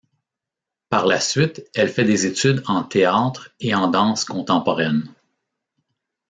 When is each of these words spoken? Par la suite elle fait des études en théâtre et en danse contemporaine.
Par 0.89 1.05
la 1.05 1.19
suite 1.19 1.63
elle 1.75 1.87
fait 1.87 2.05
des 2.05 2.25
études 2.25 2.63
en 2.65 2.83
théâtre 2.83 3.51
et 3.59 3.75
en 3.75 3.87
danse 3.87 4.25
contemporaine. 4.25 5.13